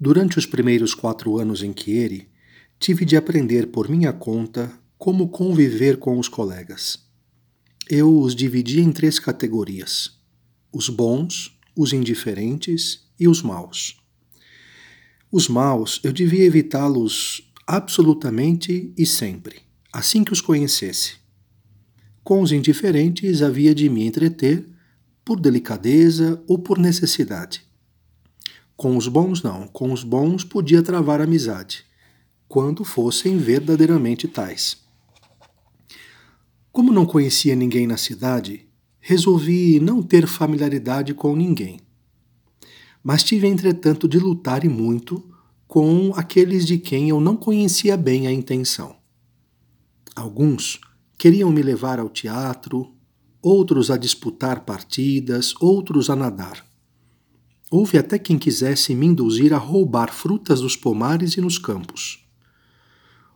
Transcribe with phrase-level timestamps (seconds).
[0.00, 2.28] Durante os primeiros quatro anos em Chieri,
[2.78, 7.00] tive de aprender por minha conta como conviver com os colegas.
[7.90, 10.16] Eu os dividi em três categorias:
[10.72, 14.00] os bons, os indiferentes e os maus.
[15.32, 19.62] Os maus eu devia evitá-los absolutamente e sempre,
[19.92, 21.14] assim que os conhecesse.
[22.22, 24.64] Com os indiferentes havia de me entreter
[25.24, 27.67] por delicadeza ou por necessidade.
[28.78, 29.66] Com os bons, não.
[29.66, 31.84] Com os bons podia travar amizade,
[32.46, 34.76] quando fossem verdadeiramente tais.
[36.70, 38.68] Como não conhecia ninguém na cidade,
[39.00, 41.80] resolvi não ter familiaridade com ninguém.
[43.02, 45.28] Mas tive, entretanto, de lutar e muito
[45.66, 48.94] com aqueles de quem eu não conhecia bem a intenção.
[50.14, 50.80] Alguns
[51.18, 52.94] queriam me levar ao teatro,
[53.42, 56.67] outros a disputar partidas, outros a nadar.
[57.70, 62.26] Houve até quem quisesse me induzir a roubar frutas dos pomares e nos campos.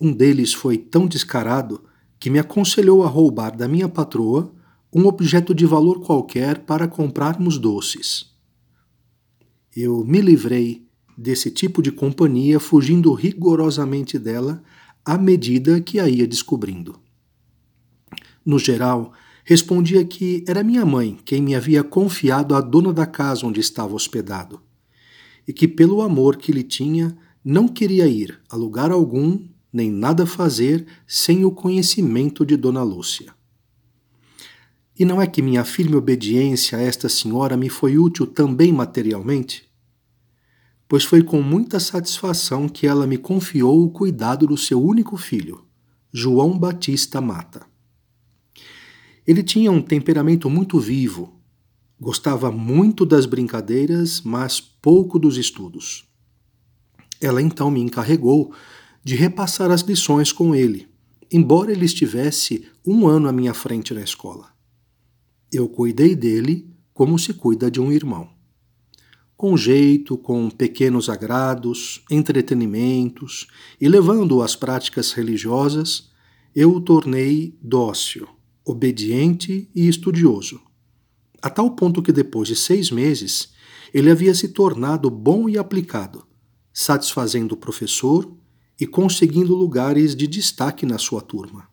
[0.00, 1.84] Um deles foi tão descarado
[2.18, 4.52] que me aconselhou a roubar da minha patroa
[4.92, 8.32] um objeto de valor qualquer para comprarmos doces.
[9.76, 10.86] Eu me livrei
[11.18, 14.62] desse tipo de companhia, fugindo rigorosamente dela
[15.04, 16.98] à medida que a ia descobrindo.
[18.44, 19.12] No geral,
[19.44, 23.94] respondia que era minha mãe quem me havia confiado a dona da casa onde estava
[23.94, 24.60] hospedado,
[25.46, 29.38] e que, pelo amor que lhe tinha, não queria ir a lugar algum
[29.70, 33.34] nem nada fazer sem o conhecimento de Dona Lúcia.
[34.98, 39.68] E não é que minha firme obediência a esta senhora me foi útil também materialmente?
[40.88, 45.64] Pois foi com muita satisfação que ela me confiou o cuidado do seu único filho,
[46.12, 47.73] João Batista Mata.
[49.26, 51.40] Ele tinha um temperamento muito vivo,
[51.98, 56.04] gostava muito das brincadeiras, mas pouco dos estudos.
[57.20, 58.52] Ela então me encarregou
[59.02, 60.88] de repassar as lições com ele,
[61.30, 64.48] embora ele estivesse um ano à minha frente na escola.
[65.50, 68.28] Eu cuidei dele como se cuida de um irmão.
[69.36, 73.48] Com jeito, com pequenos agrados, entretenimentos
[73.80, 76.10] e levando-o às práticas religiosas,
[76.54, 78.28] eu o tornei dócil,
[78.64, 80.60] obediente e estudioso,
[81.42, 83.52] a tal ponto que depois de seis meses
[83.92, 86.26] ele havia se tornado bom e aplicado,
[86.72, 88.34] satisfazendo o professor
[88.80, 91.68] e conseguindo lugares de destaque na sua turma.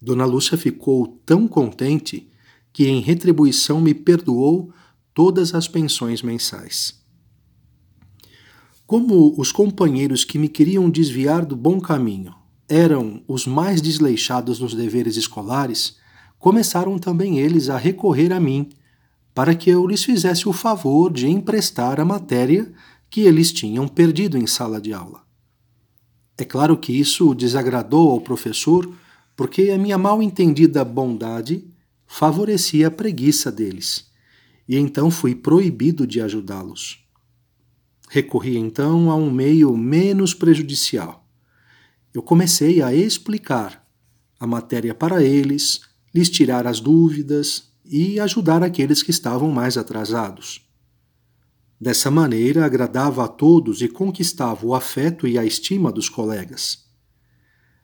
[0.00, 2.30] Dona Lúcia ficou tão contente
[2.72, 4.72] que, em retribuição, me perdoou
[5.12, 7.02] todas as pensões mensais.
[8.86, 12.34] Como os companheiros que me queriam desviar do bom caminho
[12.68, 15.96] eram os mais desleixados nos deveres escolares,
[16.38, 18.70] começaram também eles a recorrer a mim,
[19.34, 22.72] para que eu lhes fizesse o favor de emprestar a matéria
[23.10, 25.22] que eles tinham perdido em sala de aula.
[26.36, 28.90] É claro que isso desagradou ao professor,
[29.36, 31.64] porque a minha mal entendida bondade
[32.06, 34.08] favorecia a preguiça deles,
[34.68, 37.04] e então fui proibido de ajudá-los.
[38.08, 41.23] Recorri então a um meio menos prejudicial
[42.14, 43.84] eu comecei a explicar
[44.38, 45.80] a matéria para eles,
[46.14, 50.64] lhes tirar as dúvidas e ajudar aqueles que estavam mais atrasados.
[51.80, 56.84] Dessa maneira, agradava a todos e conquistava o afeto e a estima dos colegas.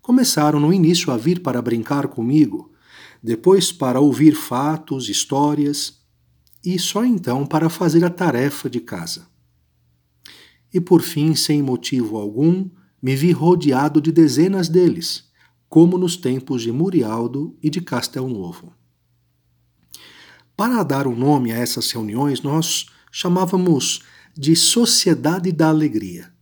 [0.00, 2.72] Começaram no início a vir para brincar comigo,
[3.22, 6.00] depois para ouvir fatos, histórias
[6.64, 9.26] e só então para fazer a tarefa de casa.
[10.72, 12.68] E por fim, sem motivo algum,
[13.04, 15.24] me vi rodeado de dezenas deles,
[15.68, 18.72] como nos tempos de Murialdo e de Castelnovo.
[20.56, 24.04] Para dar um nome a essas reuniões, nós chamávamos
[24.34, 26.32] de Sociedade da Alegria.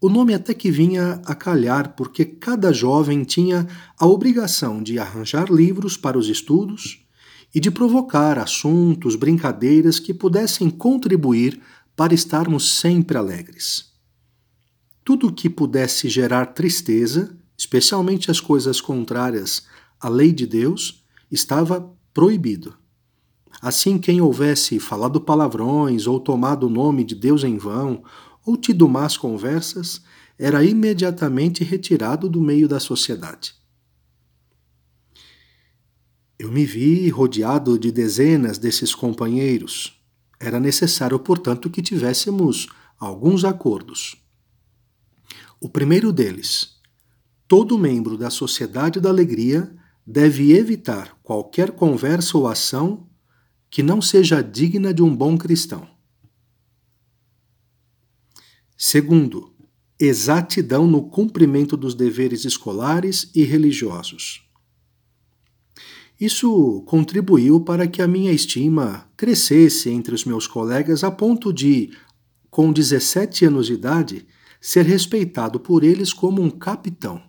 [0.00, 5.52] O nome até que vinha a calhar, porque cada jovem tinha a obrigação de arranjar
[5.52, 7.06] livros para os estudos
[7.54, 11.60] e de provocar assuntos, brincadeiras que pudessem contribuir
[11.94, 13.94] para estarmos sempre alegres.
[15.06, 19.64] Tudo que pudesse gerar tristeza, especialmente as coisas contrárias
[20.00, 22.76] à lei de Deus, estava proibido.
[23.62, 28.02] Assim, quem houvesse falado palavrões ou tomado o nome de Deus em vão
[28.44, 30.02] ou tido más conversas,
[30.36, 33.54] era imediatamente retirado do meio da sociedade.
[36.36, 40.02] Eu me vi rodeado de dezenas desses companheiros.
[40.40, 42.66] Era necessário, portanto, que tivéssemos
[42.98, 44.25] alguns acordos.
[45.60, 46.80] O primeiro deles:
[47.48, 49.74] todo membro da Sociedade da Alegria
[50.06, 53.08] deve evitar qualquer conversa ou ação
[53.68, 55.88] que não seja digna de um bom cristão.
[58.76, 59.54] Segundo,
[59.98, 64.42] exatidão no cumprimento dos deveres escolares e religiosos.
[66.20, 71.90] Isso contribuiu para que a minha estima crescesse entre os meus colegas a ponto de,
[72.50, 74.26] com 17 anos de idade,
[74.60, 77.22] ser respeitado por eles como um capitão,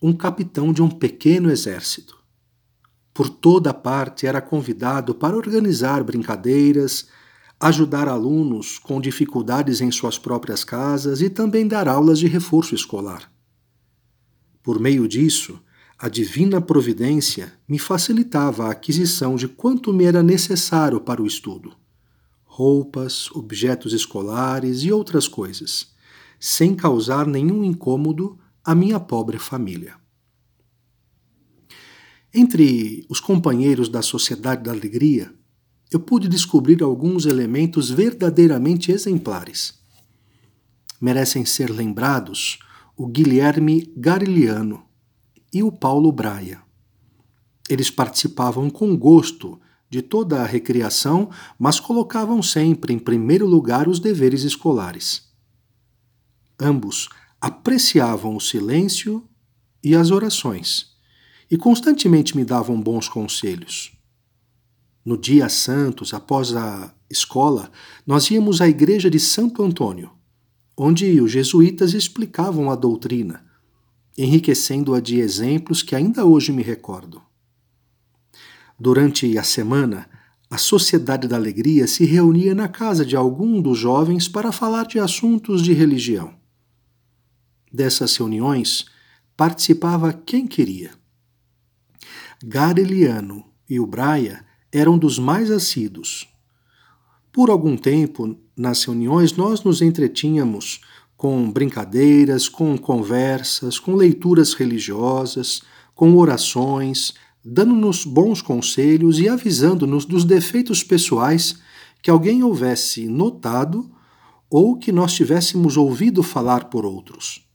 [0.00, 2.18] um capitão de um pequeno exército.
[3.12, 7.08] Por toda parte era convidado para organizar brincadeiras,
[7.58, 13.30] ajudar alunos com dificuldades em suas próprias casas e também dar aulas de reforço escolar.
[14.62, 15.60] Por meio disso,
[15.98, 21.74] a divina providência me facilitava a aquisição de quanto me era necessário para o estudo:
[22.44, 25.89] roupas, objetos escolares e outras coisas,
[26.40, 29.94] sem causar nenhum incômodo à minha pobre família.
[32.32, 35.34] Entre os companheiros da Sociedade da Alegria,
[35.90, 39.78] eu pude descobrir alguns elementos verdadeiramente exemplares.
[41.00, 42.58] Merecem ser lembrados
[42.96, 44.84] o Guilherme Gariliano
[45.52, 46.62] e o Paulo Braia.
[47.68, 53.98] Eles participavam com gosto de toda a recreação, mas colocavam sempre em primeiro lugar os
[53.98, 55.29] deveres escolares.
[56.60, 57.08] Ambos
[57.40, 59.24] apreciavam o silêncio
[59.82, 60.90] e as orações
[61.50, 63.92] e constantemente me davam bons conselhos.
[65.04, 67.72] No dia santos, após a escola,
[68.06, 70.10] nós íamos à igreja de Santo Antônio,
[70.76, 73.44] onde os jesuítas explicavam a doutrina,
[74.16, 77.20] enriquecendo-a de exemplos que ainda hoje me recordo.
[78.78, 80.08] Durante a semana,
[80.48, 84.98] a Sociedade da Alegria se reunia na casa de algum dos jovens para falar de
[84.98, 86.39] assuntos de religião.
[87.72, 88.86] Dessas reuniões
[89.36, 90.90] participava quem queria.
[92.42, 96.28] Gareliano e o Braia eram dos mais assíduos.
[97.32, 100.80] Por algum tempo, nas reuniões, nós nos entretínhamos
[101.16, 105.62] com brincadeiras, com conversas, com leituras religiosas,
[105.94, 107.14] com orações,
[107.44, 111.58] dando-nos bons conselhos e avisando-nos dos defeitos pessoais
[112.02, 113.90] que alguém houvesse notado
[114.48, 117.49] ou que nós tivéssemos ouvido falar por outros.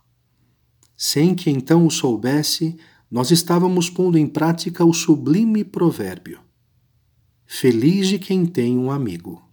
[0.98, 2.78] Sem que então o soubesse,
[3.12, 6.40] nós estávamos pondo em prática o sublime provérbio:
[7.46, 9.44] Feliz de quem tem um amigo.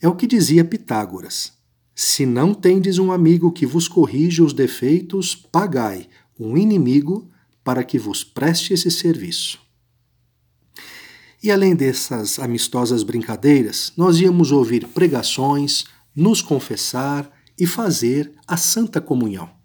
[0.00, 1.52] É o que dizia Pitágoras:
[1.94, 7.30] Se não tendes um amigo que vos corrige os defeitos, pagai um inimigo
[7.64, 9.58] para que vos preste esse serviço.
[11.42, 15.84] E além dessas amistosas brincadeiras, nós íamos ouvir pregações,
[16.14, 19.55] nos confessar e fazer a Santa Comunhão.